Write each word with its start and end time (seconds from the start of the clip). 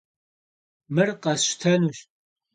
Mır 0.93 1.09
khesştenuş. 1.21 1.99